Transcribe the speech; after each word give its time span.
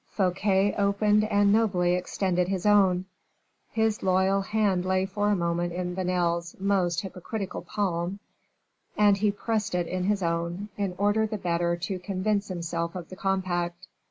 Fouquet 0.09 0.73
opened 0.79 1.25
and 1.25 1.51
nobly 1.53 1.93
extended 1.93 2.47
his 2.47 2.65
own; 2.65 3.05
this 3.75 4.01
loyal 4.01 4.41
hand 4.41 4.83
lay 4.83 5.05
for 5.05 5.29
a 5.29 5.35
moment 5.35 5.71
in 5.73 5.93
Vanel's 5.95 6.55
most 6.59 7.01
hypocritical 7.01 7.61
palm, 7.61 8.17
and 8.97 9.17
he 9.17 9.29
pressed 9.29 9.75
it 9.75 9.85
in 9.85 10.05
his 10.05 10.23
own, 10.23 10.69
in 10.75 10.95
order 10.97 11.27
the 11.27 11.37
better 11.37 11.75
to 11.75 11.99
convince 11.99 12.47
himself 12.47 12.95
of 12.95 13.09
the 13.09 13.15
compact. 13.15 13.85